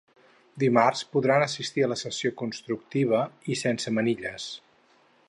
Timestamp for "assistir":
1.47-1.85